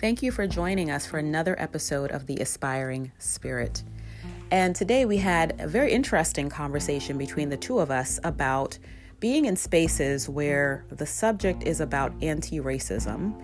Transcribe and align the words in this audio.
Thank 0.00 0.22
you 0.22 0.30
for 0.30 0.46
joining 0.46 0.92
us 0.92 1.06
for 1.06 1.18
another 1.18 1.60
episode 1.60 2.12
of 2.12 2.26
The 2.26 2.36
Aspiring 2.36 3.10
Spirit. 3.18 3.82
And 4.52 4.76
today 4.76 5.04
we 5.06 5.16
had 5.16 5.60
a 5.60 5.66
very 5.66 5.90
interesting 5.90 6.48
conversation 6.48 7.18
between 7.18 7.48
the 7.48 7.56
two 7.56 7.80
of 7.80 7.90
us 7.90 8.20
about 8.22 8.78
being 9.18 9.46
in 9.46 9.56
spaces 9.56 10.28
where 10.28 10.84
the 10.90 11.04
subject 11.04 11.64
is 11.64 11.80
about 11.80 12.12
anti 12.22 12.60
racism 12.60 13.42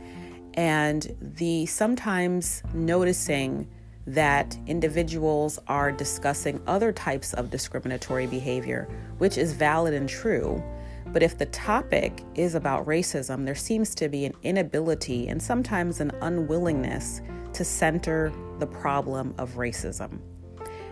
and 0.54 1.16
the 1.20 1.66
sometimes 1.66 2.62
noticing 2.72 3.68
that 4.06 4.56
individuals 4.68 5.58
are 5.66 5.90
discussing 5.90 6.62
other 6.68 6.92
types 6.92 7.34
of 7.34 7.50
discriminatory 7.50 8.28
behavior, 8.28 8.88
which 9.18 9.38
is 9.38 9.54
valid 9.54 9.92
and 9.92 10.08
true. 10.08 10.62
But 11.06 11.22
if 11.22 11.38
the 11.38 11.46
topic 11.46 12.22
is 12.34 12.54
about 12.54 12.86
racism, 12.86 13.44
there 13.44 13.54
seems 13.54 13.94
to 13.96 14.08
be 14.08 14.24
an 14.24 14.34
inability 14.42 15.28
and 15.28 15.42
sometimes 15.42 16.00
an 16.00 16.10
unwillingness 16.22 17.20
to 17.52 17.64
center 17.64 18.32
the 18.58 18.66
problem 18.66 19.34
of 19.38 19.52
racism. 19.52 20.18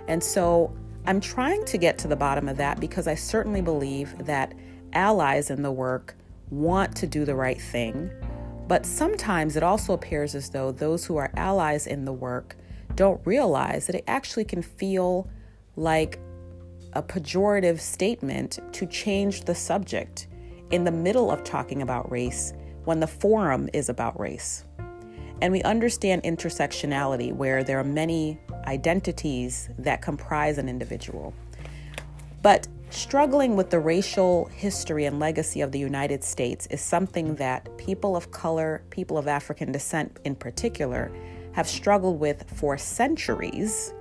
And 0.09 0.23
so 0.23 0.77
I'm 1.07 1.21
trying 1.21 1.65
to 1.65 1.79
get 1.79 1.99
to 1.99 2.09
the 2.09 2.17
bottom 2.17 2.49
of 2.49 2.57
that 2.59 2.79
because 2.79 3.07
I 3.07 3.15
certainly 3.15 3.63
believe 3.63 4.27
that 4.27 4.55
allies 4.93 5.51
in 5.51 5.63
the 5.63 5.73
work 5.73 6.15
want 6.51 6.95
to 6.97 7.07
do 7.07 7.25
the 7.25 7.35
right 7.35 7.61
thing. 7.61 8.11
But 8.69 8.87
sometimes 8.87 9.57
it 9.57 9.63
also 9.63 9.93
appears 9.93 10.35
as 10.35 10.51
though 10.51 10.71
those 10.71 11.05
who 11.05 11.17
are 11.17 11.31
allies 11.37 11.87
in 11.87 12.05
the 12.05 12.13
work 12.13 12.57
don't 12.95 13.21
realize 13.27 13.87
that 13.87 13.97
it 13.97 14.05
actually 14.07 14.45
can 14.45 14.63
feel 14.63 15.29
like 15.77 16.19
a 16.95 17.03
pejorative 17.03 17.81
statement 17.81 18.59
to 18.73 18.87
change 18.87 19.45
the 19.45 19.55
subject 19.55 20.29
in 20.71 20.85
the 20.85 20.91
middle 20.91 21.31
of 21.31 21.45
talking 21.45 21.83
about 21.83 22.11
race 22.11 22.53
when 22.85 23.01
the 23.01 23.07
forum 23.07 23.69
is 23.73 23.89
about 23.89 24.19
race. 24.19 24.65
And 25.41 25.53
we 25.53 25.63
understand 25.63 26.23
intersectionality, 26.23 27.35
where 27.35 27.65
there 27.65 27.79
are 27.79 27.85
many 27.85 28.39
identities 28.67 29.69
that 29.79 30.01
comprise 30.01 30.59
an 30.59 30.69
individual. 30.69 31.35
But 32.43 32.69
struggling 32.91 33.57
with 33.57 33.71
the 33.71 33.81
racial 33.81 34.47
history 34.47 35.07
and 35.07 35.19
legacy 35.19 35.61
of 35.61 35.73
the 35.73 35.79
United 35.79 36.23
States 36.23 36.67
is 36.67 36.81
something 36.81 37.35
that 37.37 37.77
people 37.79 38.15
of 38.15 38.31
color, 38.31 38.83
people 38.91 39.19
of 39.19 39.27
African 39.27 39.73
descent 39.73 40.19
in 40.25 40.35
particular, 40.35 41.11
have 41.53 41.69
struggled 41.69 42.21
with 42.21 42.45
for 42.57 42.79
centuries 42.79 43.95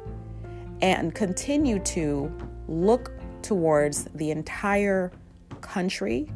and 0.81 1.13
continue 1.13 1.79
to 1.79 2.31
look 2.71 3.11
towards 3.41 4.05
the 4.15 4.31
entire 4.31 5.11
country 5.61 6.29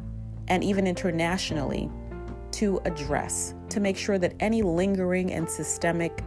and 0.48 0.62
even 0.62 0.86
internationally 0.86 1.90
to 2.52 2.80
address, 2.84 3.54
to 3.68 3.80
make 3.80 3.96
sure 3.96 4.18
that 4.18 4.34
any 4.40 4.62
lingering 4.62 5.32
and 5.32 5.48
systemic 5.48 6.22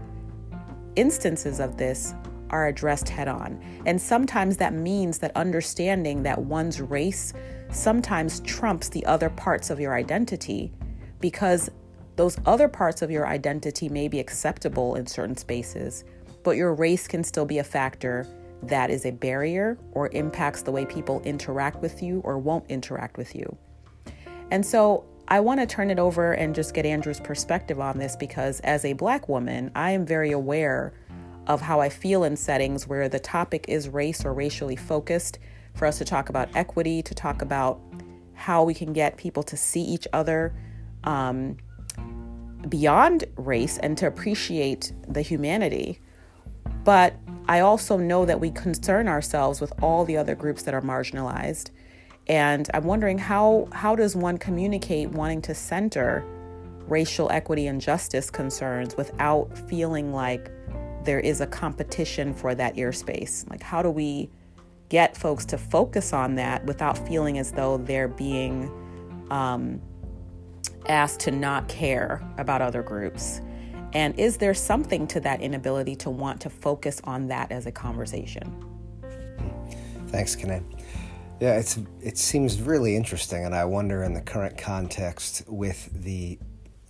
instances 0.96 1.60
of 1.60 1.78
this 1.78 2.14
are 2.50 2.68
addressed 2.68 3.08
head 3.08 3.28
on. 3.28 3.62
And 3.86 4.02
sometimes 4.02 4.58
that 4.58 4.74
means 4.74 5.20
that 5.20 5.32
understanding 5.36 6.24
that 6.24 6.40
one's 6.40 6.82
race 6.82 7.34
sometimes 7.72 8.40
trumps 8.42 8.90
the 8.90 9.06
other 9.06 9.30
parts 9.30 9.70
of 9.70 9.80
your 9.80 9.94
identity 9.96 10.72
because 11.20 11.70
those 12.16 12.38
other 12.46 12.68
parts 12.68 13.02
of 13.02 13.12
your 13.12 13.28
identity 13.28 13.88
may 13.88 14.08
be 14.08 14.20
acceptable 14.20 14.96
in 14.96 15.06
certain 15.06 15.38
spaces, 15.38 16.04
but 16.44 16.58
your 16.58 16.74
race 16.74 17.08
can 17.08 17.24
still 17.24 17.46
be 17.46 17.60
a 17.60 17.64
factor 17.64 18.28
that 18.64 18.90
is 18.90 19.06
a 19.06 19.12
barrier 19.12 19.78
or 19.94 20.10
impacts 20.14 20.64
the 20.64 20.72
way 20.72 20.86
people 20.86 21.22
interact 21.22 21.82
with 21.82 22.04
you 22.04 22.22
or 22.24 22.38
won't 22.38 22.66
interact 22.70 23.18
with 23.18 23.36
you. 23.36 23.58
And 24.52 24.66
so 24.66 25.06
I 25.28 25.40
want 25.40 25.60
to 25.60 25.68
turn 25.68 25.92
it 25.92 26.00
over 26.00 26.34
and 26.34 26.56
just 26.56 26.74
get 26.74 26.86
Andrew's 26.86 27.20
perspective 27.20 27.80
on 27.80 27.98
this 27.98 28.16
because 28.16 28.60
as 28.62 28.84
a 28.84 28.94
black 28.94 29.30
woman, 29.30 29.72
I 29.76 29.92
am 29.92 30.06
very 30.06 30.32
aware 30.32 30.94
of 31.48 31.62
how 31.62 31.80
I 31.80 31.90
feel 31.90 32.24
in 32.24 32.36
settings 32.36 32.88
where 32.88 33.08
the 33.10 33.20
topic 33.20 33.66
is 33.68 33.90
race 33.90 34.26
or 34.26 34.34
racially 34.34 34.76
focused, 34.76 35.40
for 35.76 35.86
us 35.86 35.98
to 35.98 36.06
talk 36.06 36.30
about 36.30 36.50
equity, 36.56 37.02
to 37.02 37.16
talk 37.16 37.42
about 37.42 37.82
how 38.34 38.64
we 38.64 38.74
can 38.74 38.94
get 38.94 39.18
people 39.18 39.44
to 39.44 39.58
see 39.58 39.82
each 39.82 40.08
other 40.14 40.54
um, 41.04 41.58
beyond 42.68 43.26
race 43.36 43.78
and 43.78 43.98
to 43.98 44.08
appreciate 44.08 44.92
the 45.08 45.22
humanity. 45.22 46.02
But 46.90 47.14
I 47.48 47.60
also 47.60 47.98
know 47.98 48.26
that 48.26 48.40
we 48.40 48.50
concern 48.50 49.08
ourselves 49.08 49.62
with 49.62 49.72
all 49.80 50.06
the 50.06 50.18
other 50.18 50.34
groups 50.34 50.64
that 50.64 50.74
are 50.74 50.82
marginalized. 50.82 51.70
And 52.26 52.68
I'm 52.74 52.84
wondering 52.84 53.20
how, 53.20 53.68
how 53.72 53.96
does 53.96 54.16
one 54.16 54.40
communicate 54.40 55.12
wanting 55.12 55.44
to 55.44 55.54
center 55.54 56.26
racial 56.88 57.30
equity 57.30 57.68
and 57.68 57.80
justice 57.80 58.32
concerns 58.32 58.98
without 58.98 59.56
feeling 59.70 60.14
like 60.14 60.50
there 61.04 61.20
is 61.20 61.42
a 61.42 61.46
competition 61.46 62.34
for 62.34 62.56
that 62.56 62.76
airspace? 62.76 63.48
Like, 63.52 63.62
how 63.62 63.84
do 63.84 63.92
we 63.92 64.32
get 64.90 65.16
folks 65.16 65.46
to 65.46 65.60
focus 65.60 66.12
on 66.12 66.34
that 66.38 66.66
without 66.66 66.98
feeling 67.08 67.38
as 67.38 67.52
though 67.52 67.78
they're 67.78 68.08
being 68.08 68.68
um, 69.30 69.80
asked 70.88 71.20
to 71.20 71.30
not 71.30 71.68
care 71.68 72.28
about 72.40 72.64
other 72.64 72.82
groups? 72.82 73.42
And 73.94 74.18
is 74.20 74.38
there 74.38 74.54
something 74.54 75.08
to 75.08 75.20
that 75.22 75.42
inability 75.42 75.96
to 75.98 76.10
want 76.10 76.42
to 76.42 76.50
focus 76.50 77.02
on 77.04 77.28
that 77.28 77.52
as 77.52 77.66
a 77.66 77.72
conversation? 77.72 78.66
Thanks, 80.08 80.36
Kane. 80.36 80.66
Yeah, 81.40 81.58
it's 81.58 81.80
it 82.02 82.18
seems 82.18 82.62
really 82.62 82.96
interesting, 82.96 83.46
and 83.46 83.56
I 83.56 83.64
wonder 83.64 84.04
in 84.04 84.14
the 84.14 84.22
current 84.22 84.58
context 84.58 85.44
with 85.48 85.90
the 86.04 86.38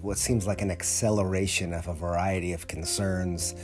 what 0.01 0.17
seems 0.17 0.47
like 0.47 0.61
an 0.61 0.71
acceleration 0.71 1.73
of 1.73 1.87
a 1.87 1.93
variety 1.93 2.53
of 2.53 2.67
concerns 2.67 3.55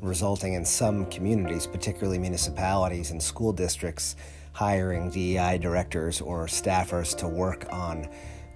resulting 0.00 0.52
in 0.52 0.64
some 0.64 1.06
communities, 1.06 1.66
particularly 1.66 2.18
municipalities 2.18 3.10
and 3.10 3.22
school 3.22 3.52
districts, 3.52 4.16
hiring 4.52 5.10
DEI 5.10 5.58
directors 5.58 6.20
or 6.20 6.46
staffers 6.46 7.16
to 7.16 7.26
work 7.26 7.66
on 7.72 8.08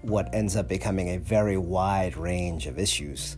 what 0.03 0.33
ends 0.35 0.57
up 0.57 0.69
becoming 0.69 1.11
a 1.11 1.17
very 1.19 1.57
wide 1.57 2.17
range 2.17 2.67
of 2.67 2.79
issues. 2.79 3.37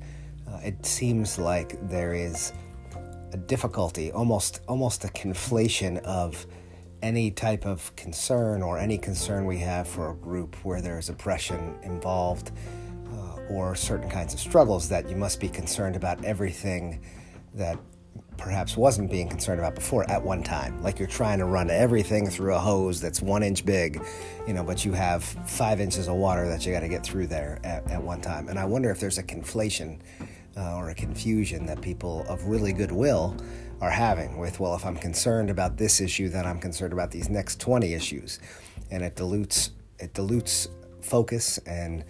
Uh, 0.49 0.59
it 0.62 0.84
seems 0.84 1.38
like 1.38 1.77
there 1.88 2.15
is 2.15 2.53
a 3.32 3.37
difficulty, 3.37 4.12
almost 4.12 4.60
almost 4.69 5.05
a 5.05 5.09
conflation 5.09 5.99
of 6.05 6.47
any 7.03 7.31
type 7.31 7.66
of 7.66 7.94
concern 7.97 8.62
or 8.62 8.78
any 8.78 8.97
concern 8.97 9.44
we 9.44 9.59
have 9.59 9.87
for 9.87 10.10
a 10.10 10.15
group 10.15 10.56
where 10.65 10.81
there's 10.81 11.10
oppression 11.10 11.75
involved 11.83 12.50
uh, 13.12 13.37
or 13.50 13.75
certain 13.75 14.09
kinds 14.09 14.33
of 14.33 14.41
struggles 14.41 14.88
that 14.88 15.09
you 15.09 15.15
must 15.15 15.38
be 15.38 15.49
concerned 15.49 15.97
about 15.97 16.25
everything 16.25 17.04
that 17.53 17.78
perhaps 18.37 18.77
wasn't 18.77 19.10
being 19.10 19.28
concerned 19.28 19.60
about 19.60 19.75
before 19.75 20.09
at 20.10 20.22
one 20.22 20.43
time. 20.43 20.83
Like 20.83 20.99
you're 20.99 21.06
trying 21.09 21.38
to 21.38 21.44
run 21.44 21.71
everything 21.71 22.28
through 22.28 22.54
a 22.54 22.59
hose 22.59 23.00
that's 23.00 23.21
one 23.21 23.43
inch 23.43 23.65
big, 23.65 24.03
you 24.47 24.54
know, 24.54 24.65
but 24.65 24.84
you 24.84 24.93
have 24.93 25.22
five 25.22 25.81
inches 25.81 26.09
of 26.09 26.15
water 26.15 26.49
that 26.49 26.65
you 26.65 26.72
got 26.72 26.81
to 26.81 26.88
get 26.88 27.04
through 27.04 27.27
there 27.27 27.60
at, 27.65 27.88
at, 27.91 28.03
one 28.03 28.21
time. 28.21 28.49
And 28.49 28.59
I 28.59 28.65
wonder 28.65 28.91
if 28.91 28.99
there's 28.99 29.19
a 29.19 29.22
conflation 29.22 30.00
uh, 30.56 30.76
or 30.76 30.91
a 30.91 30.94
confusion 30.94 31.66
that 31.66 31.81
people 31.81 32.25
of 32.28 32.44
really 32.44 32.72
goodwill 32.72 33.37
are 33.81 33.91
having 33.91 34.38
with, 34.38 34.60
well, 34.60 34.75
if 34.75 34.84
I'm 34.84 34.97
concerned 34.97 35.50
about 35.50 35.76
this 35.76 36.00
issue, 36.00 36.28
then 36.28 36.47
I'm 36.47 36.59
concerned 36.59 36.92
about 36.92 37.10
these 37.10 37.28
next 37.28 37.60
20 37.60 37.92
issues. 37.92 38.38
And 38.91 39.03
it 39.03 39.16
dilutes, 39.16 39.70
it 39.98 40.15
dilutes 40.15 40.69
focus 41.00 41.59
and 41.59 42.04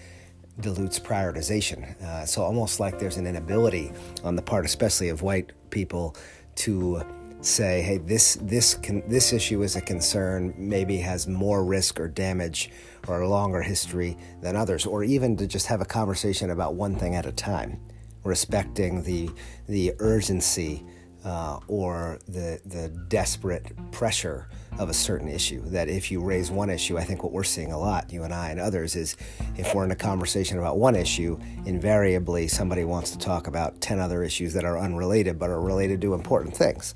dilutes 0.60 0.98
prioritization. 0.98 2.00
Uh, 2.00 2.26
so 2.26 2.42
almost 2.42 2.80
like 2.80 2.98
there's 2.98 3.16
an 3.16 3.26
inability 3.26 3.92
on 4.22 4.36
the 4.36 4.42
part, 4.42 4.64
especially 4.64 5.08
of 5.08 5.22
white 5.22 5.52
people, 5.70 6.16
to 6.56 7.02
say, 7.40 7.82
hey, 7.82 7.98
this 7.98 8.38
this 8.40 8.74
can, 8.74 9.06
this 9.08 9.32
issue 9.32 9.62
is 9.62 9.76
a 9.76 9.80
concern, 9.80 10.54
maybe 10.56 10.96
has 10.98 11.26
more 11.26 11.64
risk 11.64 12.00
or 12.00 12.08
damage 12.08 12.70
or 13.06 13.20
a 13.20 13.28
longer 13.28 13.60
history 13.60 14.16
than 14.40 14.56
others, 14.56 14.86
or 14.86 15.04
even 15.04 15.36
to 15.36 15.46
just 15.46 15.66
have 15.66 15.80
a 15.80 15.84
conversation 15.84 16.50
about 16.50 16.74
one 16.74 16.96
thing 16.96 17.14
at 17.14 17.26
a 17.26 17.32
time, 17.32 17.80
respecting 18.24 19.02
the 19.02 19.30
the 19.68 19.92
urgency 19.98 20.84
uh, 21.24 21.58
or 21.68 22.18
the 22.28 22.60
the 22.66 22.88
desperate 23.08 23.72
pressure 23.92 24.48
of 24.78 24.88
a 24.88 24.94
certain 24.94 25.28
issue. 25.28 25.62
That 25.66 25.88
if 25.88 26.10
you 26.10 26.22
raise 26.22 26.50
one 26.50 26.68
issue, 26.68 26.98
I 26.98 27.04
think 27.04 27.22
what 27.22 27.32
we're 27.32 27.44
seeing 27.44 27.72
a 27.72 27.78
lot, 27.78 28.12
you 28.12 28.24
and 28.24 28.34
I 28.34 28.50
and 28.50 28.60
others, 28.60 28.96
is 28.96 29.16
if 29.56 29.74
we're 29.74 29.84
in 29.84 29.90
a 29.90 29.96
conversation 29.96 30.58
about 30.58 30.78
one 30.78 30.96
issue, 30.96 31.38
invariably 31.64 32.48
somebody 32.48 32.84
wants 32.84 33.10
to 33.12 33.18
talk 33.18 33.46
about 33.46 33.80
ten 33.80 34.00
other 34.00 34.22
issues 34.22 34.52
that 34.54 34.64
are 34.64 34.78
unrelated 34.78 35.38
but 35.38 35.50
are 35.50 35.60
related 35.60 36.00
to 36.02 36.14
important 36.14 36.56
things. 36.56 36.94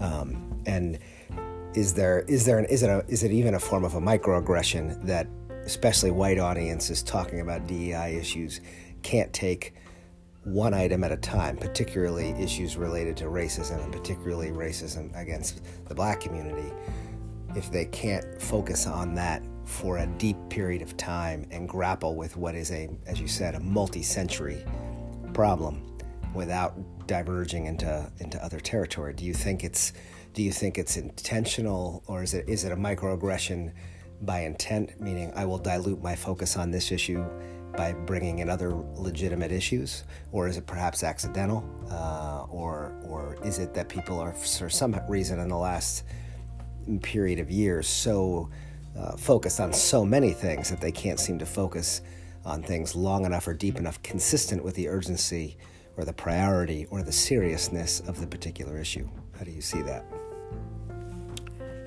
Um, 0.00 0.62
and 0.66 0.98
is 1.74 1.94
there 1.94 2.20
is 2.22 2.44
there 2.44 2.58
an, 2.58 2.64
is 2.66 2.82
it 2.82 2.90
a, 2.90 3.04
is 3.08 3.22
it 3.22 3.30
even 3.30 3.54
a 3.54 3.60
form 3.60 3.84
of 3.84 3.94
a 3.94 4.00
microaggression 4.00 5.04
that 5.06 5.28
especially 5.64 6.10
white 6.10 6.38
audiences 6.38 7.02
talking 7.02 7.40
about 7.40 7.66
DEI 7.66 8.16
issues 8.16 8.60
can't 9.02 9.32
take 9.32 9.74
one 10.48 10.74
item 10.74 11.04
at 11.04 11.12
a 11.12 11.16
time, 11.16 11.56
particularly 11.56 12.30
issues 12.32 12.76
related 12.76 13.16
to 13.18 13.24
racism 13.24 13.82
and 13.82 13.92
particularly 13.92 14.50
racism 14.50 15.14
against 15.20 15.60
the 15.86 15.94
black 15.94 16.20
community, 16.20 16.72
if 17.54 17.70
they 17.70 17.84
can't 17.86 18.40
focus 18.40 18.86
on 18.86 19.14
that 19.14 19.42
for 19.64 19.98
a 19.98 20.06
deep 20.18 20.36
period 20.48 20.80
of 20.80 20.96
time 20.96 21.46
and 21.50 21.68
grapple 21.68 22.14
with 22.16 22.36
what 22.36 22.54
is 22.54 22.70
a, 22.72 22.88
as 23.06 23.20
you 23.20 23.28
said, 23.28 23.54
a 23.54 23.60
multi 23.60 24.02
century 24.02 24.64
problem, 25.34 25.98
without 26.34 26.74
diverging 27.06 27.66
into 27.66 28.10
into 28.18 28.42
other 28.42 28.60
territory? 28.60 29.12
Do 29.14 29.24
you 29.24 29.34
think 29.34 29.64
it's 29.64 29.92
do 30.34 30.42
you 30.42 30.52
think 30.52 30.78
it's 30.78 30.96
intentional 30.96 32.02
or 32.06 32.22
is 32.22 32.34
it 32.34 32.48
is 32.48 32.64
it 32.64 32.72
a 32.72 32.76
microaggression 32.76 33.72
by 34.22 34.40
intent, 34.40 35.00
meaning 35.00 35.32
I 35.34 35.44
will 35.44 35.58
dilute 35.58 36.02
my 36.02 36.16
focus 36.16 36.56
on 36.56 36.70
this 36.70 36.90
issue 36.92 37.24
by 37.78 37.92
bringing 37.92 38.40
in 38.40 38.50
other 38.50 38.74
legitimate 38.96 39.52
issues, 39.52 40.02
or 40.32 40.48
is 40.48 40.56
it 40.56 40.66
perhaps 40.66 41.04
accidental, 41.04 41.64
uh, 41.92 42.44
or 42.50 42.92
or 43.04 43.38
is 43.44 43.60
it 43.60 43.72
that 43.72 43.88
people 43.88 44.18
are 44.18 44.32
for 44.32 44.68
some 44.68 45.00
reason 45.08 45.38
in 45.38 45.48
the 45.48 45.56
last 45.56 46.02
period 47.02 47.38
of 47.38 47.52
years 47.52 47.86
so 47.86 48.50
uh, 48.98 49.16
focused 49.16 49.60
on 49.60 49.72
so 49.72 50.04
many 50.04 50.32
things 50.32 50.68
that 50.70 50.80
they 50.80 50.90
can't 50.90 51.20
seem 51.20 51.38
to 51.38 51.46
focus 51.46 52.02
on 52.44 52.64
things 52.64 52.96
long 52.96 53.24
enough 53.24 53.46
or 53.46 53.54
deep 53.54 53.76
enough, 53.76 54.02
consistent 54.02 54.64
with 54.64 54.74
the 54.74 54.88
urgency 54.88 55.56
or 55.96 56.04
the 56.04 56.12
priority 56.12 56.84
or 56.90 57.02
the 57.02 57.12
seriousness 57.12 58.00
of 58.00 58.20
the 58.20 58.26
particular 58.26 58.76
issue? 58.78 59.08
How 59.38 59.44
do 59.44 59.52
you 59.52 59.60
see 59.60 59.82
that? 59.82 60.04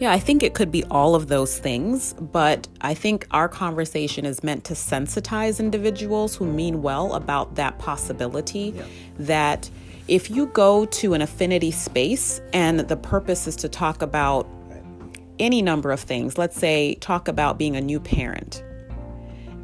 Yeah, 0.01 0.11
I 0.11 0.17
think 0.17 0.41
it 0.41 0.55
could 0.55 0.71
be 0.71 0.83
all 0.85 1.13
of 1.13 1.27
those 1.27 1.59
things, 1.59 2.13
but 2.13 2.67
I 2.81 2.95
think 2.95 3.27
our 3.29 3.47
conversation 3.47 4.25
is 4.25 4.43
meant 4.43 4.63
to 4.63 4.73
sensitize 4.73 5.59
individuals 5.59 6.35
who 6.35 6.47
mean 6.47 6.81
well 6.81 7.13
about 7.13 7.53
that 7.53 7.77
possibility 7.77 8.73
yeah. 8.75 8.83
that 9.19 9.69
if 10.07 10.31
you 10.31 10.47
go 10.47 10.85
to 10.85 11.13
an 11.13 11.21
affinity 11.21 11.69
space 11.69 12.41
and 12.51 12.79
the 12.79 12.97
purpose 12.97 13.45
is 13.45 13.55
to 13.57 13.69
talk 13.69 14.01
about 14.01 14.47
any 15.37 15.61
number 15.61 15.91
of 15.91 15.99
things, 15.99 16.35
let's 16.35 16.57
say 16.57 16.95
talk 16.95 17.27
about 17.27 17.59
being 17.59 17.75
a 17.75 17.81
new 17.81 17.99
parent, 17.99 18.63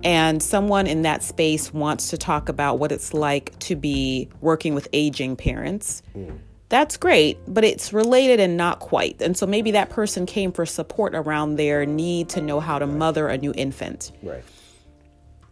and 0.04 0.44
someone 0.44 0.86
in 0.86 1.01
that 1.01 1.24
space 1.24 1.74
wants 1.74 2.12
to 2.12 2.18
talk 2.18 2.48
about 2.48 2.78
what 2.78 2.92
it's 2.92 3.12
like 3.12 3.57
to 3.57 3.75
be 3.75 4.30
working 4.42 4.75
with 4.75 4.88
aging 4.94 5.36
parents. 5.36 6.04
Mm 6.16 6.38
that's 6.69 6.97
great, 6.97 7.37
but 7.47 7.63
it's 7.63 7.93
related 7.93 8.39
and 8.39 8.57
not 8.57 8.79
quite. 8.79 9.21
And 9.21 9.37
so 9.37 9.47
maybe 9.47 9.71
that 9.71 9.89
person 9.89 10.25
came 10.25 10.51
for 10.51 10.65
support 10.65 11.15
around 11.15 11.55
their 11.55 11.85
need 11.85 12.29
to 12.29 12.41
know 12.41 12.59
how 12.59 12.77
to 12.77 12.85
mother 12.85 13.27
a 13.27 13.37
new 13.37 13.53
infant. 13.55 14.11
Right. 14.21 14.43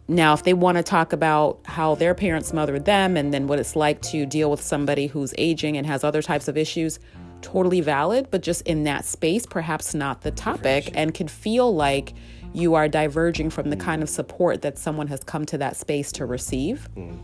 Now, 0.08 0.34
if 0.34 0.44
they 0.44 0.54
want 0.54 0.76
to 0.76 0.84
talk 0.84 1.12
about 1.12 1.58
how 1.64 1.96
their 1.96 2.14
parents 2.14 2.52
mothered 2.52 2.84
them 2.84 3.16
and 3.16 3.34
then 3.34 3.48
what 3.48 3.58
it's 3.58 3.74
like 3.74 4.02
to 4.02 4.24
deal 4.24 4.50
with 4.50 4.60
somebody 4.60 5.08
who's 5.08 5.34
aging 5.36 5.76
and 5.76 5.86
has 5.86 6.04
other 6.04 6.22
types 6.22 6.48
of 6.48 6.56
issues, 6.56 7.00
totally 7.40 7.80
valid, 7.80 8.28
but 8.30 8.42
just 8.42 8.62
in 8.62 8.84
that 8.84 9.04
space, 9.04 9.46
perhaps 9.46 9.94
not 9.94 10.20
the 10.20 10.30
topic, 10.30 10.90
and 10.94 11.12
can 11.12 11.26
feel 11.26 11.74
like 11.74 12.14
you 12.52 12.74
are 12.74 12.88
diverging 12.88 13.50
from 13.50 13.70
the 13.70 13.76
kind 13.76 14.02
of 14.02 14.08
support 14.08 14.62
that 14.62 14.78
someone 14.78 15.08
has 15.08 15.24
come 15.24 15.44
to 15.46 15.58
that 15.58 15.76
space 15.76 16.12
to 16.12 16.24
receive. 16.24 16.88
Mm. 16.96 17.18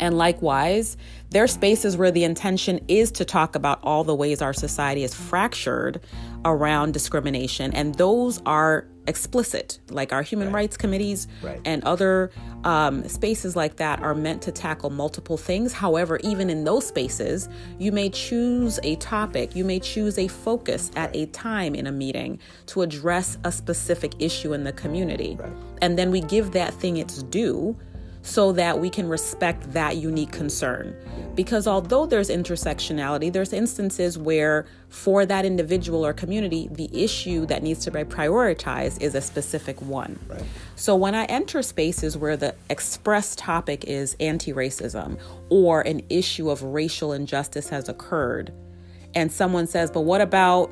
And 0.00 0.18
likewise, 0.18 0.96
there 1.30 1.44
are 1.44 1.48
spaces 1.48 1.96
where 1.96 2.10
the 2.10 2.24
intention 2.24 2.80
is 2.88 3.10
to 3.12 3.24
talk 3.24 3.54
about 3.54 3.80
all 3.82 4.04
the 4.04 4.14
ways 4.14 4.42
our 4.42 4.52
society 4.52 5.04
is 5.04 5.14
fractured 5.14 6.00
around 6.44 6.92
discrimination. 6.92 7.72
And 7.72 7.94
those 7.94 8.42
are 8.44 8.86
explicit, 9.06 9.80
like 9.90 10.12
our 10.12 10.22
human 10.22 10.48
right. 10.48 10.62
rights 10.62 10.76
committees 10.76 11.26
right. 11.42 11.60
and 11.64 11.82
other 11.84 12.30
um, 12.64 13.06
spaces 13.08 13.56
like 13.56 13.76
that 13.76 14.00
are 14.00 14.14
meant 14.14 14.42
to 14.42 14.52
tackle 14.52 14.90
multiple 14.90 15.36
things. 15.36 15.72
However, 15.72 16.20
even 16.22 16.48
in 16.50 16.64
those 16.64 16.86
spaces, 16.86 17.48
you 17.78 17.92
may 17.92 18.10
choose 18.10 18.78
a 18.82 18.96
topic, 18.96 19.56
you 19.56 19.64
may 19.64 19.80
choose 19.80 20.18
a 20.18 20.28
focus 20.28 20.90
at 20.96 21.14
a 21.16 21.26
time 21.26 21.74
in 21.74 21.86
a 21.86 21.92
meeting 21.92 22.38
to 22.66 22.82
address 22.82 23.38
a 23.44 23.50
specific 23.50 24.14
issue 24.20 24.52
in 24.52 24.64
the 24.64 24.72
community. 24.72 25.36
Right. 25.38 25.52
And 25.80 25.98
then 25.98 26.10
we 26.10 26.20
give 26.20 26.52
that 26.52 26.72
thing 26.74 26.98
its 26.98 27.22
due 27.24 27.76
so 28.22 28.52
that 28.52 28.78
we 28.78 28.88
can 28.88 29.08
respect 29.08 29.72
that 29.72 29.96
unique 29.96 30.30
concern. 30.30 30.96
Because 31.34 31.66
although 31.66 32.06
there's 32.06 32.28
intersectionality, 32.28 33.32
there's 33.32 33.52
instances 33.52 34.16
where 34.16 34.64
for 34.88 35.26
that 35.26 35.44
individual 35.44 36.06
or 36.06 36.12
community, 36.12 36.68
the 36.70 36.88
issue 36.92 37.46
that 37.46 37.62
needs 37.62 37.84
to 37.84 37.90
be 37.90 38.04
prioritized 38.04 39.02
is 39.02 39.14
a 39.14 39.20
specific 39.20 39.80
one. 39.82 40.18
Right. 40.28 40.44
So 40.76 40.94
when 40.94 41.14
I 41.14 41.24
enter 41.24 41.62
spaces 41.62 42.16
where 42.16 42.36
the 42.36 42.54
express 42.70 43.34
topic 43.34 43.84
is 43.84 44.16
anti 44.20 44.52
racism 44.52 45.18
or 45.48 45.80
an 45.80 46.02
issue 46.08 46.48
of 46.48 46.62
racial 46.62 47.12
injustice 47.12 47.68
has 47.70 47.88
occurred, 47.88 48.52
and 49.14 49.32
someone 49.32 49.66
says, 49.66 49.90
but 49.90 50.02
what 50.02 50.20
about 50.20 50.70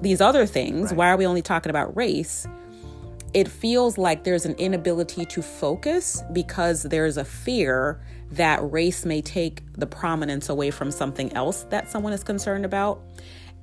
these 0.00 0.20
other 0.20 0.46
things? 0.46 0.90
Right. 0.90 0.96
Why 0.96 1.10
are 1.10 1.16
we 1.16 1.26
only 1.26 1.42
talking 1.42 1.70
about 1.70 1.94
race? 1.96 2.46
It 3.32 3.48
feels 3.48 3.96
like 3.96 4.24
there's 4.24 4.44
an 4.44 4.54
inability 4.54 5.24
to 5.24 5.42
focus 5.42 6.22
because 6.32 6.82
there's 6.84 7.16
a 7.16 7.24
fear 7.24 8.00
that 8.32 8.58
race 8.70 9.04
may 9.04 9.20
take 9.20 9.62
the 9.74 9.86
prominence 9.86 10.48
away 10.48 10.70
from 10.70 10.90
something 10.90 11.32
else 11.34 11.64
that 11.70 11.88
someone 11.88 12.12
is 12.12 12.24
concerned 12.24 12.64
about. 12.64 13.00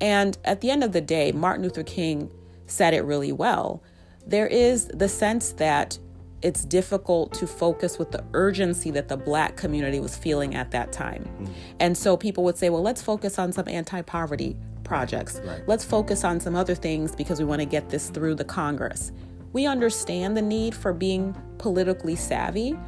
And 0.00 0.38
at 0.44 0.60
the 0.60 0.70
end 0.70 0.84
of 0.84 0.92
the 0.92 1.00
day, 1.00 1.32
Martin 1.32 1.64
Luther 1.64 1.82
King 1.82 2.30
said 2.66 2.94
it 2.94 3.02
really 3.02 3.32
well. 3.32 3.82
There 4.26 4.46
is 4.46 4.86
the 4.88 5.08
sense 5.08 5.52
that 5.52 5.98
it's 6.40 6.64
difficult 6.64 7.32
to 7.34 7.46
focus 7.46 7.98
with 7.98 8.12
the 8.12 8.24
urgency 8.32 8.90
that 8.92 9.08
the 9.08 9.16
black 9.16 9.56
community 9.56 10.00
was 10.00 10.16
feeling 10.16 10.54
at 10.54 10.70
that 10.70 10.92
time. 10.92 11.24
Mm. 11.40 11.48
And 11.80 11.98
so 11.98 12.16
people 12.16 12.44
would 12.44 12.56
say, 12.56 12.70
well, 12.70 12.82
let's 12.82 13.02
focus 13.02 13.38
on 13.38 13.52
some 13.52 13.66
anti 13.68 14.02
poverty 14.02 14.56
projects. 14.84 15.40
Right. 15.44 15.66
Let's 15.66 15.84
focus 15.84 16.24
on 16.24 16.40
some 16.40 16.54
other 16.54 16.74
things 16.74 17.14
because 17.16 17.38
we 17.38 17.44
want 17.44 17.60
to 17.60 17.66
get 17.66 17.88
this 17.88 18.10
through 18.10 18.36
the 18.36 18.44
Congress. 18.44 19.12
We 19.52 19.66
understand 19.66 20.36
the 20.36 20.42
need 20.42 20.74
for 20.74 20.92
being 20.92 21.34
politically 21.58 22.16
savvy, 22.16 22.78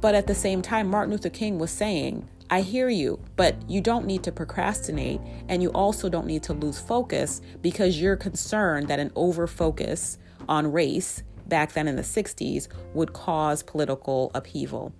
but 0.00 0.14
at 0.14 0.26
the 0.26 0.34
same 0.34 0.62
time, 0.62 0.88
Martin 0.88 1.12
Luther 1.12 1.30
King 1.30 1.58
was 1.58 1.70
saying, 1.70 2.28
I 2.48 2.60
hear 2.60 2.88
you, 2.88 3.18
but 3.34 3.56
you 3.68 3.80
don't 3.80 4.06
need 4.06 4.22
to 4.22 4.32
procrastinate, 4.32 5.20
and 5.48 5.62
you 5.62 5.70
also 5.70 6.08
don't 6.08 6.26
need 6.26 6.44
to 6.44 6.52
lose 6.52 6.78
focus 6.78 7.40
because 7.60 8.00
you're 8.00 8.16
concerned 8.16 8.86
that 8.88 9.00
an 9.00 9.10
over 9.16 9.48
focus 9.48 10.18
on 10.48 10.70
race 10.70 11.24
back 11.48 11.72
then 11.72 11.88
in 11.88 11.96
the 11.96 12.02
60s 12.02 12.68
would 12.94 13.12
cause 13.12 13.62
political 13.64 14.30
upheaval. 14.34 14.92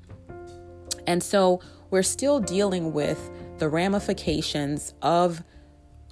And 1.06 1.22
so 1.22 1.60
we're 1.90 2.02
still 2.02 2.40
dealing 2.40 2.92
with 2.92 3.30
the 3.58 3.68
ramifications 3.68 4.94
of 5.02 5.44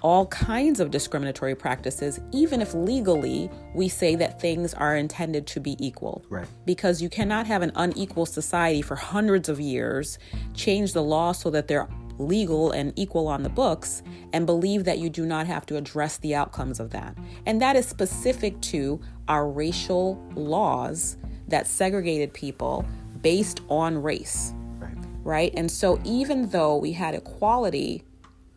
all 0.05 0.27
kinds 0.27 0.79
of 0.79 0.91
discriminatory 0.91 1.55
practices, 1.55 2.19
even 2.31 2.61
if 2.61 2.75
legally 2.75 3.49
we 3.73 3.89
say 3.89 4.13
that 4.13 4.39
things 4.39 4.71
are 4.75 4.95
intended 4.95 5.47
to 5.47 5.59
be 5.59 5.75
equal. 5.83 6.23
Right. 6.29 6.45
Because 6.63 7.01
you 7.01 7.09
cannot 7.09 7.47
have 7.47 7.63
an 7.63 7.71
unequal 7.73 8.27
society 8.27 8.83
for 8.83 8.95
hundreds 8.95 9.49
of 9.49 9.59
years, 9.59 10.19
change 10.53 10.93
the 10.93 11.01
law 11.01 11.31
so 11.31 11.49
that 11.49 11.67
they're 11.67 11.89
legal 12.19 12.69
and 12.69 12.93
equal 12.95 13.27
on 13.27 13.41
the 13.41 13.49
books, 13.49 14.03
and 14.31 14.45
believe 14.45 14.83
that 14.83 14.99
you 14.99 15.09
do 15.09 15.25
not 15.25 15.47
have 15.47 15.65
to 15.65 15.75
address 15.75 16.17
the 16.17 16.35
outcomes 16.35 16.79
of 16.79 16.91
that. 16.91 17.17
And 17.47 17.59
that 17.63 17.75
is 17.75 17.87
specific 17.87 18.61
to 18.61 19.01
our 19.27 19.49
racial 19.49 20.23
laws 20.35 21.17
that 21.47 21.65
segregated 21.65 22.31
people 22.31 22.85
based 23.21 23.61
on 23.69 23.99
race. 24.03 24.53
Right. 24.77 24.97
Right. 25.23 25.53
And 25.57 25.71
so 25.71 25.99
even 26.05 26.49
though 26.49 26.77
we 26.77 26.91
had 26.91 27.15
equality 27.15 28.03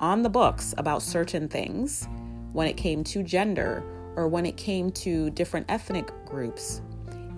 on 0.01 0.23
the 0.23 0.29
books 0.29 0.75
about 0.79 1.03
certain 1.03 1.49
things 1.49 2.09
when 2.53 2.67
it 2.67 2.77
came 2.77 3.03
to 3.05 3.23
gender 3.23 3.83
or 4.17 4.29
when 4.29 4.47
it 4.47 4.57
came 4.57 4.91
to 4.91 5.31
different 5.31 5.67
ethnic 5.69 6.11
groups, 6.25 6.83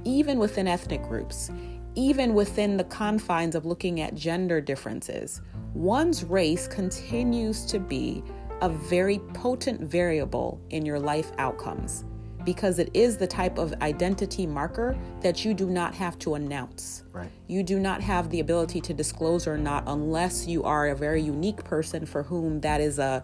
even 0.04 0.38
within 0.38 0.66
ethnic 0.66 1.02
groups, 1.02 1.50
even 1.94 2.34
within 2.34 2.76
the 2.76 2.84
confines 2.84 3.54
of 3.54 3.66
looking 3.66 4.00
at 4.00 4.14
gender 4.14 4.60
differences, 4.60 5.42
one's 5.74 6.24
race 6.24 6.66
continues 6.66 7.64
to 7.66 7.78
be 7.78 8.22
a 8.62 8.68
very 8.68 9.18
potent 9.34 9.80
variable 9.80 10.60
in 10.70 10.84
your 10.84 10.98
life 10.98 11.32
outcomes 11.38 12.04
because 12.50 12.80
it 12.80 12.90
is 12.94 13.16
the 13.16 13.28
type 13.28 13.58
of 13.58 13.72
identity 13.80 14.44
marker 14.44 14.98
that 15.20 15.44
you 15.44 15.54
do 15.54 15.70
not 15.70 15.94
have 15.94 16.18
to 16.18 16.34
announce. 16.34 17.04
Right. 17.12 17.30
You 17.46 17.62
do 17.62 17.78
not 17.78 18.00
have 18.00 18.28
the 18.28 18.40
ability 18.40 18.80
to 18.80 18.92
disclose 18.92 19.46
or 19.46 19.56
not 19.56 19.84
unless 19.86 20.48
you 20.48 20.64
are 20.64 20.88
a 20.88 20.96
very 20.96 21.22
unique 21.22 21.62
person 21.62 22.04
for 22.04 22.24
whom 22.24 22.60
that 22.62 22.80
is 22.80 22.98
a 22.98 23.22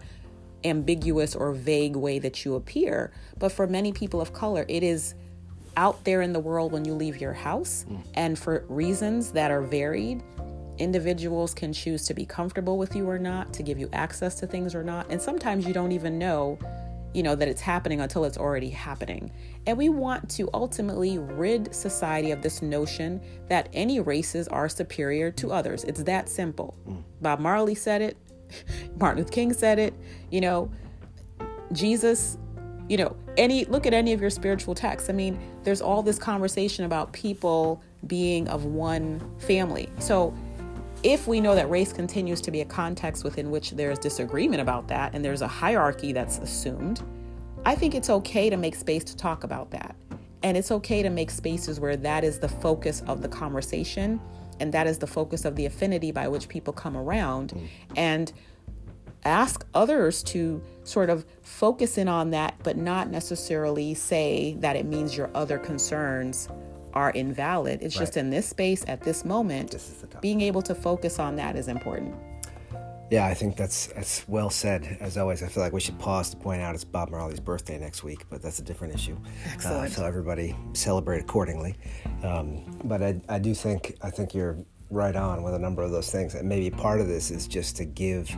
ambiguous 0.63 1.35
or 1.35 1.51
vague 1.51 1.97
way 1.97 2.19
that 2.19 2.45
you 2.45 2.55
appear. 2.55 3.11
But 3.37 3.51
for 3.51 3.67
many 3.67 3.91
people 3.91 4.21
of 4.21 4.31
color, 4.31 4.65
it 4.69 4.81
is 4.81 5.13
out 5.75 6.05
there 6.05 6.21
in 6.21 6.31
the 6.31 6.39
world 6.39 6.71
when 6.71 6.85
you 6.85 6.93
leave 6.93 7.19
your 7.19 7.33
house 7.33 7.85
mm. 7.89 8.01
and 8.13 8.39
for 8.39 8.63
reasons 8.69 9.33
that 9.33 9.51
are 9.51 9.61
varied 9.61 10.23
individuals 10.77 11.53
can 11.53 11.73
choose 11.73 12.05
to 12.05 12.13
be 12.13 12.25
comfortable 12.25 12.77
with 12.77 12.95
you 12.95 13.09
or 13.09 13.17
not, 13.19 13.51
to 13.51 13.63
give 13.63 13.79
you 13.79 13.89
access 13.93 14.39
to 14.39 14.47
things 14.47 14.75
or 14.75 14.83
not. 14.83 15.07
And 15.09 15.21
sometimes 15.21 15.65
you 15.65 15.73
don't 15.73 15.91
even 15.91 16.17
know 16.19 16.59
you 17.17 17.23
know, 17.23 17.33
that 17.33 17.47
it's 17.47 17.61
happening 17.61 17.99
until 17.99 18.25
it's 18.25 18.37
already 18.37 18.69
happening. 18.69 19.31
And 19.65 19.75
we 19.75 19.89
want 19.89 20.29
to 20.29 20.51
ultimately 20.53 21.17
rid 21.17 21.73
society 21.73 22.29
of 22.29 22.43
this 22.43 22.61
notion 22.61 23.19
that 23.47 23.69
any 23.73 23.99
races 23.99 24.47
are 24.49 24.69
superior 24.69 25.31
to 25.31 25.51
others. 25.51 25.83
It's 25.85 26.03
that 26.03 26.29
simple. 26.29 26.75
Mm. 26.87 27.03
Bob 27.19 27.39
Marley 27.39 27.73
said 27.73 28.03
it, 28.03 28.17
Martin 28.99 29.23
Luther 29.23 29.31
King 29.31 29.51
said 29.51 29.79
it, 29.79 29.95
you 30.29 30.41
know, 30.41 30.71
Jesus, 31.71 32.37
you 32.87 32.97
know, 32.97 33.15
any 33.35 33.65
look 33.65 33.87
at 33.87 33.95
any 33.95 34.13
of 34.13 34.21
your 34.21 34.29
spiritual 34.29 34.75
texts. 34.75 35.09
I 35.09 35.13
mean, 35.13 35.39
there's 35.63 35.81
all 35.81 36.03
this 36.03 36.19
conversation 36.19 36.85
about 36.85 37.13
people 37.13 37.81
being 38.05 38.47
of 38.47 38.65
one 38.65 39.27
family. 39.39 39.89
So 39.97 40.37
if 41.03 41.27
we 41.27 41.39
know 41.39 41.55
that 41.55 41.69
race 41.69 41.93
continues 41.93 42.41
to 42.41 42.51
be 42.51 42.61
a 42.61 42.65
context 42.65 43.23
within 43.23 43.51
which 43.51 43.71
there's 43.71 43.99
disagreement 43.99 44.61
about 44.61 44.87
that 44.87 45.13
and 45.13 45.23
there's 45.23 45.41
a 45.41 45.47
hierarchy 45.47 46.11
that's 46.11 46.39
assumed, 46.39 47.01
I 47.65 47.75
think 47.75 47.95
it's 47.95 48.09
okay 48.09 48.49
to 48.49 48.57
make 48.57 48.75
space 48.75 49.03
to 49.05 49.15
talk 49.15 49.43
about 49.43 49.71
that. 49.71 49.95
And 50.43 50.55
it's 50.55 50.71
okay 50.71 51.01
to 51.01 51.09
make 51.09 51.31
spaces 51.31 51.79
where 51.79 51.97
that 51.97 52.23
is 52.23 52.39
the 52.39 52.49
focus 52.49 53.03
of 53.07 53.21
the 53.21 53.27
conversation 53.27 54.21
and 54.59 54.73
that 54.73 54.87
is 54.87 54.97
the 54.97 55.07
focus 55.07 55.45
of 55.45 55.55
the 55.55 55.65
affinity 55.65 56.11
by 56.11 56.27
which 56.27 56.47
people 56.47 56.73
come 56.73 56.97
around. 56.97 57.53
Mm. 57.53 57.67
And 57.95 58.33
ask 59.25 59.65
others 59.73 60.23
to 60.23 60.61
sort 60.83 61.09
of 61.09 61.25
focus 61.41 61.97
in 61.97 62.07
on 62.07 62.31
that, 62.31 62.55
but 62.63 62.77
not 62.77 63.09
necessarily 63.09 63.93
say 63.93 64.55
that 64.59 64.75
it 64.75 64.85
means 64.85 65.17
your 65.17 65.29
other 65.35 65.57
concerns 65.57 66.47
are 66.93 67.11
invalid. 67.11 67.81
It's 67.81 67.95
right. 67.95 68.01
just 68.01 68.17
in 68.17 68.29
this 68.29 68.47
space 68.47 68.83
at 68.87 69.01
this 69.01 69.25
moment, 69.25 69.71
this 69.71 70.03
being 70.21 70.41
able 70.41 70.61
to 70.63 70.75
focus 70.75 71.19
on 71.19 71.35
that 71.37 71.55
is 71.55 71.67
important. 71.67 72.15
Yeah, 73.09 73.25
I 73.25 73.33
think 73.33 73.55
that's 73.55 73.87
that's 73.87 74.27
well 74.27 74.49
said. 74.49 74.97
As 74.99 75.17
always, 75.17 75.41
I 75.41 75.47
feel 75.47 75.63
like 75.63 75.71
we 75.71 75.79
should 75.79 75.97
pause 75.97 76.29
to 76.31 76.37
point 76.37 76.61
out 76.61 76.75
it's 76.75 76.83
Bob 76.83 77.09
Marley's 77.09 77.39
birthday 77.39 77.77
next 77.77 78.03
week, 78.03 78.25
but 78.29 78.41
that's 78.41 78.59
a 78.59 78.63
different 78.63 78.93
issue. 78.93 79.17
Excellent. 79.45 79.85
Uh, 79.85 79.89
so 79.89 80.05
everybody 80.05 80.55
celebrate 80.73 81.21
accordingly. 81.21 81.75
Um, 82.23 82.79
but 82.83 83.01
I, 83.01 83.21
I 83.29 83.39
do 83.39 83.53
think 83.53 83.95
I 84.01 84.09
think 84.09 84.33
you're 84.33 84.57
right 84.89 85.15
on 85.15 85.41
with 85.43 85.53
a 85.53 85.59
number 85.59 85.83
of 85.83 85.91
those 85.91 86.11
things, 86.11 86.35
and 86.35 86.47
maybe 86.49 86.69
part 86.69 86.99
of 86.99 87.07
this 87.07 87.31
is 87.31 87.47
just 87.47 87.77
to 87.77 87.85
give 87.85 88.29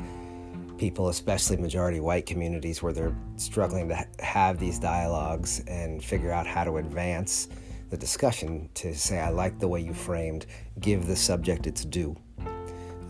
people, 0.78 1.10
especially 1.10 1.58
majority 1.58 2.00
white 2.00 2.28
communities, 2.28 2.84
where 2.84 2.94
they're 2.94 3.16
struggling 3.38 3.90
to 3.90 4.06
have 4.20 4.60
these 4.60 4.78
dialogues 4.78 5.64
and 5.68 6.04
figure 6.04 6.32
out 6.32 6.46
how 6.46 6.64
to 6.64 6.78
advance 6.78 7.48
the 7.90 7.98
discussion, 7.98 8.70
to 8.76 8.94
say, 8.96 9.20
I 9.20 9.30
like 9.30 9.60
the 9.60 9.68
way 9.68 9.82
you 9.82 9.94
framed, 9.94 10.46
give 10.80 11.08
the 11.08 11.16
subject 11.16 11.68
its 11.68 11.86
due 11.86 12.16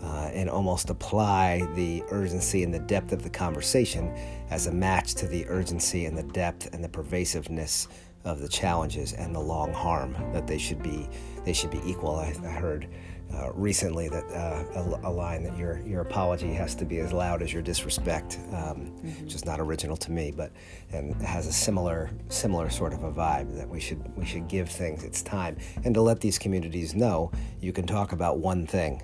uh, 0.03 0.29
and 0.33 0.49
almost 0.49 0.89
apply 0.89 1.67
the 1.75 2.03
urgency 2.09 2.63
and 2.63 2.73
the 2.73 2.79
depth 2.79 3.11
of 3.11 3.23
the 3.23 3.29
conversation 3.29 4.13
as 4.49 4.67
a 4.67 4.71
match 4.71 5.13
to 5.15 5.27
the 5.27 5.45
urgency 5.47 6.05
and 6.05 6.17
the 6.17 6.23
depth 6.23 6.73
and 6.73 6.83
the 6.83 6.89
pervasiveness 6.89 7.87
of 8.23 8.41
the 8.41 8.47
challenges 8.47 9.13
and 9.13 9.35
the 9.35 9.39
long 9.39 9.73
harm 9.73 10.13
that 10.33 10.47
they 10.47 10.57
should 10.57 10.81
be 10.83 11.07
they 11.45 11.53
should 11.53 11.71
be 11.71 11.81
equal. 11.85 12.15
I, 12.15 12.35
I 12.43 12.49
heard 12.49 12.87
uh, 13.33 13.51
recently 13.53 14.09
that 14.09 14.23
uh, 14.31 14.63
a, 14.75 15.09
a, 15.09 15.11
line 15.11 15.43
that 15.43 15.57
your 15.57 15.79
your 15.81 16.01
apology 16.01 16.51
has 16.53 16.73
to 16.75 16.85
be 16.85 16.99
as 16.99 17.13
loud 17.13 17.41
as 17.41 17.53
your 17.53 17.61
disrespect, 17.61 18.39
um, 18.47 18.53
mm-hmm. 18.53 19.23
which 19.23 19.35
is 19.35 19.45
not 19.45 19.59
original 19.59 19.95
to 19.97 20.11
me, 20.11 20.31
but 20.35 20.51
and 20.91 21.15
has 21.21 21.45
a 21.47 21.53
similar 21.53 22.09
similar 22.29 22.69
sort 22.69 22.93
of 22.93 23.03
a 23.03 23.11
vibe 23.11 23.55
that 23.55 23.69
we 23.69 23.79
should 23.79 24.01
we 24.17 24.25
should 24.25 24.47
give 24.47 24.69
things 24.69 25.03
its 25.03 25.21
time 25.21 25.57
and 25.83 25.93
to 25.93 26.01
let 26.01 26.19
these 26.19 26.39
communities 26.39 26.95
know 26.95 27.31
you 27.59 27.71
can 27.71 27.85
talk 27.85 28.11
about 28.11 28.39
one 28.39 28.65
thing 28.65 29.01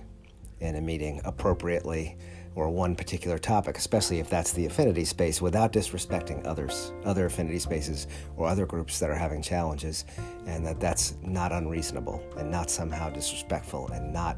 in 0.59 0.75
a 0.75 0.81
meeting 0.81 1.21
appropriately 1.25 2.17
or 2.55 2.69
one 2.69 2.95
particular 2.95 3.37
topic, 3.37 3.77
especially 3.77 4.19
if 4.19 4.29
that's 4.29 4.53
the 4.53 4.65
affinity 4.65 5.05
space, 5.05 5.41
without 5.41 5.73
disrespecting 5.73 6.45
others, 6.45 6.93
other 7.03 7.25
affinity 7.25 7.59
spaces 7.59 8.07
or 8.37 8.47
other 8.47 8.65
groups 8.65 8.97
that 8.99 9.09
are 9.09 9.15
having 9.15 9.41
challenges, 9.41 10.05
and 10.47 10.65
that 10.65 10.79
that's 10.79 11.15
not 11.21 11.51
unreasonable 11.51 12.23
and 12.37 12.49
not 12.49 12.69
somehow 12.69 13.09
disrespectful 13.09 13.87
and 13.89 14.13
not 14.13 14.37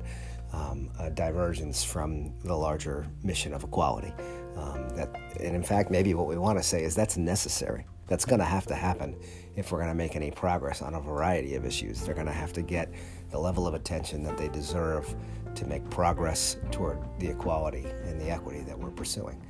um, 0.54 0.90
a 1.00 1.10
divergence 1.10 1.84
from 1.84 2.34
the 2.44 2.56
larger 2.56 3.06
mission 3.24 3.54
of 3.54 3.64
equality. 3.64 4.14
Um, 4.56 4.90
that, 4.90 5.16
and 5.40 5.56
in 5.56 5.64
fact, 5.64 5.92
maybe 5.92 6.14
what 6.14 6.28
we 6.28 6.38
want 6.38 6.58
to 6.58 6.64
say 6.64 6.84
is 6.84 6.96
that's 6.96 7.18
necessary. 7.18 7.86
That's 8.08 8.26
going 8.26 8.40
to 8.40 8.46
have 8.46 8.66
to 8.68 8.76
happen 8.76 9.16
if 9.56 9.72
we're 9.72 9.80
going 9.80 9.90
to 9.90 9.96
make 9.96 10.16
any 10.16 10.32
progress 10.32 10.82
on 10.82 10.96
a 10.96 11.00
variety 11.00 11.56
of 11.56 11.66
issues. 11.66 12.02
They're 12.02 12.16
going 12.16 12.28
to 12.28 12.34
have 12.34 12.54
to 12.54 12.62
get 12.62 12.90
the 13.30 13.38
level 13.38 13.68
of 13.68 13.74
attention 13.74 14.24
that 14.24 14.38
they 14.38 14.50
deserve 14.50 15.14
to 15.56 15.66
make 15.66 15.88
progress 15.90 16.58
toward 16.72 17.00
the 17.20 17.28
equality 17.28 17.86
and 18.06 18.20
the 18.22 18.30
equity 18.30 18.62
that 18.62 18.78
we're 18.78 18.92
pursuing. 18.92 19.42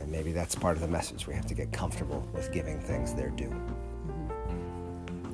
And 0.00 0.10
maybe 0.10 0.32
that's 0.32 0.54
part 0.54 0.76
of 0.76 0.82
the 0.82 0.88
message. 0.88 1.26
We 1.26 1.34
have 1.34 1.46
to 1.46 1.54
get 1.54 1.72
comfortable 1.72 2.26
with 2.32 2.50
giving 2.52 2.80
things 2.80 3.14
their 3.14 3.30
due. 3.30 3.54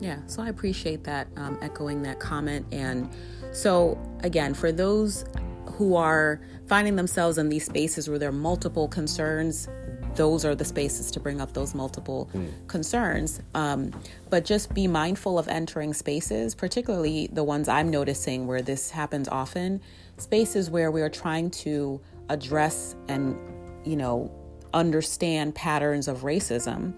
Yeah, 0.01 0.19
so 0.27 0.43
I 0.43 0.49
appreciate 0.49 1.05
that, 1.05 1.29
um, 1.37 1.59
echoing 1.63 2.03
that 2.03 2.19
comment. 2.21 2.67
And 2.73 3.09
so, 3.53 3.99
again, 4.21 4.53
for 4.53 4.73
those 4.73 5.25
who 5.71 5.95
are 5.97 6.41
finding 6.67 6.97
themselves 6.97 7.39
in 7.39 7.49
these 7.49 7.65
spaces 7.65 8.09
where 8.09 8.19
there 8.19 8.29
are 8.29 8.33
multiple 8.33 8.89
concerns, 8.89 9.69
those 10.17 10.45
are 10.45 10.55
the 10.55 10.65
spaces 10.65 11.11
to 11.13 11.21
bring 11.21 11.41
up 11.41 11.53
those 11.53 11.75
multiple 11.75 12.29
mm. 12.35 12.51
concerns. 12.69 13.41
Um, 13.55 13.93
but 14.31 14.45
just 14.45 14.75
be 14.75 14.87
mindful 14.87 15.39
of 15.39 15.49
entering 15.49 15.95
spaces, 15.95 16.55
particularly 16.55 17.29
the 17.33 17.45
ones 17.45 17.69
I'm 17.69 17.91
noticing 17.91 18.47
where 18.47 18.63
this 18.63 18.91
happens 18.91 19.29
often, 19.29 19.81
spaces 20.17 20.71
where 20.71 20.91
we 20.91 21.03
are 21.03 21.11
trying 21.11 21.51
to 21.51 22.01
address 22.29 22.97
and, 23.09 23.39
you 23.85 23.97
know, 23.97 24.31
understand 24.75 25.55
patterns 25.55 26.09
of 26.09 26.23
racism, 26.23 26.93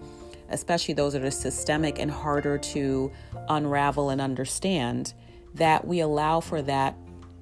especially 0.49 0.93
those 0.93 1.13
that 1.13 1.23
are 1.23 1.31
systemic 1.31 1.99
and 1.99 2.09
harder 2.09 2.57
to 2.57 3.11
unravel 3.49 4.09
and 4.09 4.19
understand, 4.21 5.13
that 5.53 5.85
we 5.85 5.99
allow 5.99 6.39
for 6.39 6.61
that 6.61 6.95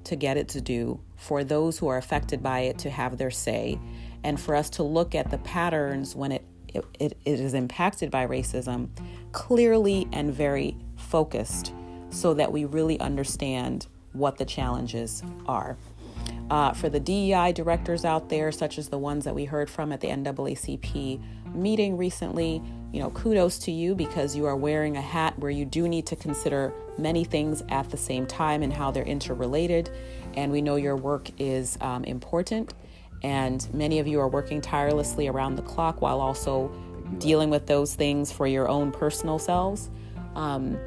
to 0.04 0.16
get 0.16 0.36
its 0.36 0.54
due, 0.54 1.00
for 1.16 1.44
those 1.44 1.78
who 1.78 1.88
are 1.88 1.98
affected 1.98 2.42
by 2.42 2.60
it 2.60 2.78
to 2.78 2.90
have 2.90 3.18
their 3.18 3.30
say, 3.30 3.78
and 4.24 4.40
for 4.40 4.54
us 4.54 4.70
to 4.70 4.82
look 4.82 5.14
at 5.14 5.30
the 5.30 5.38
patterns 5.38 6.14
when 6.14 6.32
it, 6.32 6.44
it, 6.74 6.84
it 6.98 7.16
is 7.24 7.54
impacted 7.54 8.10
by 8.10 8.26
racism 8.26 8.88
clearly 9.32 10.08
and 10.12 10.32
very 10.32 10.76
focused 10.96 11.72
so 12.10 12.34
that 12.34 12.52
we 12.52 12.64
really 12.64 12.98
understand 13.00 13.86
what 14.12 14.38
the 14.38 14.44
challenges 14.44 15.22
are. 15.46 15.76
Uh, 16.50 16.72
for 16.72 16.88
the 16.88 16.98
DEI 16.98 17.52
directors 17.52 18.04
out 18.04 18.30
there, 18.30 18.50
such 18.50 18.78
as 18.78 18.88
the 18.88 18.98
ones 18.98 19.24
that 19.24 19.34
we 19.34 19.44
heard 19.44 19.68
from 19.68 19.92
at 19.92 20.00
the 20.00 20.08
NAACP 20.08 21.20
meeting 21.54 21.96
recently, 21.96 22.62
you 22.92 23.00
know, 23.00 23.10
kudos 23.10 23.58
to 23.58 23.70
you 23.70 23.94
because 23.94 24.34
you 24.34 24.46
are 24.46 24.56
wearing 24.56 24.96
a 24.96 25.00
hat 25.00 25.38
where 25.38 25.50
you 25.50 25.66
do 25.66 25.86
need 25.86 26.06
to 26.06 26.16
consider 26.16 26.72
many 26.96 27.22
things 27.22 27.62
at 27.68 27.90
the 27.90 27.98
same 27.98 28.26
time 28.26 28.62
and 28.62 28.72
how 28.72 28.90
they're 28.90 29.04
interrelated. 29.04 29.90
And 30.34 30.50
we 30.50 30.62
know 30.62 30.76
your 30.76 30.96
work 30.96 31.28
is 31.38 31.76
um, 31.82 32.04
important, 32.04 32.72
and 33.22 33.66
many 33.74 33.98
of 33.98 34.06
you 34.06 34.20
are 34.20 34.28
working 34.28 34.60
tirelessly 34.60 35.28
around 35.28 35.56
the 35.56 35.62
clock 35.62 36.00
while 36.00 36.20
also 36.20 36.70
dealing 37.18 37.50
with 37.50 37.66
those 37.66 37.94
things 37.94 38.30
for 38.30 38.46
your 38.46 38.68
own 38.68 38.92
personal 38.92 39.38
selves. 39.38 39.90
Um, 40.34 40.78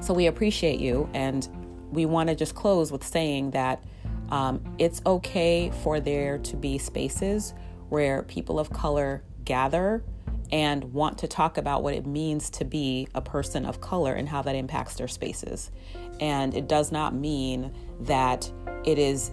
so 0.00 0.14
we 0.14 0.26
appreciate 0.26 0.80
you, 0.80 1.08
and 1.14 1.48
we 1.90 2.06
want 2.06 2.28
to 2.28 2.34
just 2.34 2.54
close 2.54 2.92
with 2.92 3.04
saying 3.04 3.50
that 3.52 3.82
um, 4.30 4.62
it's 4.78 5.02
okay 5.06 5.70
for 5.82 6.00
there 6.00 6.38
to 6.38 6.56
be 6.56 6.78
spaces 6.78 7.54
where 7.88 8.22
people 8.22 8.58
of 8.58 8.70
color 8.70 9.22
gather 9.44 10.02
and 10.52 10.92
want 10.92 11.18
to 11.18 11.26
talk 11.26 11.56
about 11.58 11.82
what 11.82 11.94
it 11.94 12.06
means 12.06 12.50
to 12.50 12.64
be 12.64 13.08
a 13.14 13.20
person 13.20 13.64
of 13.64 13.80
color 13.80 14.12
and 14.12 14.28
how 14.28 14.42
that 14.42 14.54
impacts 14.54 14.94
their 14.94 15.08
spaces. 15.08 15.70
And 16.20 16.54
it 16.54 16.68
does 16.68 16.92
not 16.92 17.14
mean 17.14 17.72
that 18.00 18.50
it 18.84 18.98
is 18.98 19.32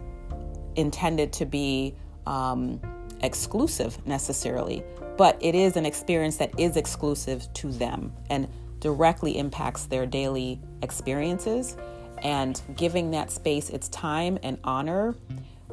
intended 0.75 1.33
to 1.33 1.45
be 1.45 1.95
um, 2.25 2.79
exclusive 3.21 4.05
necessarily, 4.05 4.83
but 5.17 5.37
it 5.41 5.55
is 5.55 5.75
an 5.75 5.85
experience 5.85 6.37
that 6.37 6.57
is 6.59 6.77
exclusive 6.77 7.51
to 7.53 7.71
them 7.71 8.13
and 8.29 8.47
directly 8.79 9.37
impacts 9.37 9.85
their 9.85 10.05
daily 10.05 10.59
experiences 10.81 11.77
and 12.23 12.61
giving 12.75 13.11
that 13.11 13.31
space 13.31 13.69
its 13.69 13.87
time 13.89 14.37
and 14.43 14.57
honor 14.63 15.15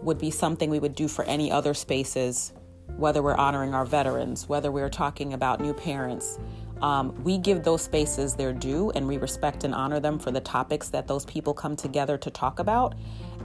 would 0.02 0.18
be 0.18 0.30
something 0.30 0.70
we 0.70 0.78
would 0.78 0.94
do 0.94 1.08
for 1.08 1.24
any 1.24 1.50
other 1.50 1.74
spaces, 1.74 2.52
whether 2.96 3.22
we're 3.22 3.36
honoring 3.36 3.74
our 3.74 3.84
veterans, 3.84 4.48
whether 4.48 4.70
we're 4.70 4.90
talking 4.90 5.32
about 5.32 5.60
new 5.60 5.74
parents. 5.74 6.38
Um, 6.82 7.14
we 7.24 7.38
give 7.38 7.64
those 7.64 7.82
spaces 7.82 8.34
their 8.34 8.52
due 8.52 8.90
and 8.90 9.06
we 9.06 9.18
respect 9.18 9.64
and 9.64 9.74
honor 9.74 10.00
them 10.00 10.18
for 10.18 10.30
the 10.30 10.40
topics 10.40 10.88
that 10.90 11.06
those 11.08 11.24
people 11.24 11.54
come 11.54 11.76
together 11.76 12.16
to 12.18 12.30
talk 12.30 12.58
about. 12.58 12.94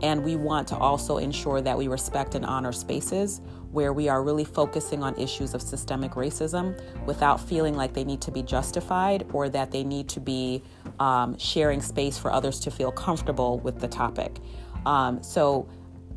And 0.01 0.23
we 0.23 0.35
want 0.35 0.67
to 0.69 0.77
also 0.77 1.17
ensure 1.17 1.61
that 1.61 1.77
we 1.77 1.87
respect 1.87 2.35
and 2.35 2.45
honor 2.45 2.71
spaces 2.71 3.41
where 3.71 3.91
we 3.91 4.07
are 4.07 4.23
really 4.23 4.43
focusing 4.45 5.01
on 5.01 5.15
issues 5.17 5.55
of 5.55 5.61
systemic 5.61 6.11
racism 6.11 6.79
without 7.05 7.39
feeling 7.39 7.75
like 7.75 7.93
they 7.93 8.03
need 8.03 8.21
to 8.21 8.31
be 8.31 8.43
justified 8.43 9.25
or 9.33 9.49
that 9.49 9.71
they 9.71 9.83
need 9.83 10.07
to 10.09 10.19
be 10.19 10.61
um, 10.99 11.37
sharing 11.39 11.81
space 11.81 12.17
for 12.17 12.31
others 12.31 12.59
to 12.59 12.69
feel 12.69 12.91
comfortable 12.91 13.59
with 13.59 13.79
the 13.79 13.87
topic. 13.87 14.37
Um, 14.85 15.23
so, 15.23 15.67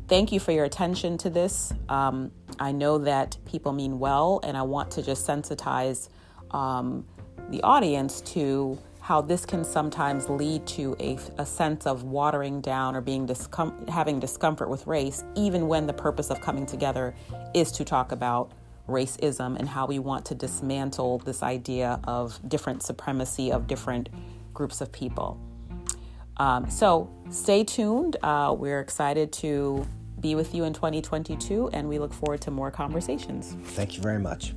thank 0.07 0.31
you 0.31 0.39
for 0.39 0.51
your 0.51 0.65
attention 0.65 1.17
to 1.19 1.29
this. 1.29 1.73
Um, 1.89 2.31
I 2.59 2.71
know 2.71 2.99
that 2.99 3.37
people 3.45 3.73
mean 3.73 3.99
well, 3.99 4.39
and 4.43 4.55
I 4.55 4.61
want 4.61 4.91
to 4.91 5.01
just 5.01 5.25
sensitize 5.27 6.09
um, 6.51 7.05
the 7.49 7.61
audience 7.63 8.21
to 8.21 8.77
how 9.07 9.21
this 9.21 9.45
can 9.45 9.63
sometimes 9.63 10.27
lead 10.27 10.65
to 10.67 10.93
a, 10.99 11.17
a 11.37 11.45
sense 11.45 11.87
of 11.87 12.03
watering 12.03 12.59
down 12.59 12.93
or 12.93 12.99
being 12.99 13.25
discom- 13.25 13.87
having 13.87 14.19
discomfort 14.19 14.69
with 14.69 14.85
race, 14.85 15.23
even 15.35 15.67
when 15.67 15.87
the 15.87 15.93
purpose 15.93 16.29
of 16.29 16.41
coming 16.41 16.65
together 16.65 17.15
is 17.53 17.71
to 17.71 17.85
talk 17.85 18.11
about 18.11 18.51
racism 18.87 19.57
and 19.57 19.69
how 19.69 19.85
we 19.85 19.99
want 19.99 20.25
to 20.25 20.35
dismantle 20.35 21.19
this 21.19 21.41
idea 21.41 21.99
of 22.03 22.37
different 22.49 22.83
supremacy 22.83 23.51
of 23.51 23.65
different 23.65 24.09
groups 24.53 24.81
of 24.81 24.91
people. 24.91 25.39
Um, 26.35 26.69
so 26.69 27.09
stay 27.29 27.63
tuned. 27.63 28.17
Uh, 28.21 28.53
we're 28.57 28.81
excited 28.81 29.31
to 29.33 29.87
be 30.19 30.35
with 30.35 30.53
you 30.53 30.63
in 30.63 30.73
2022, 30.73 31.69
and 31.73 31.87
we 31.87 31.99
look 31.99 32.13
forward 32.13 32.41
to 32.41 32.51
more 32.51 32.71
conversations. 32.71 33.55
Thank 33.63 33.95
you 33.95 34.01
very 34.01 34.19
much. 34.19 34.53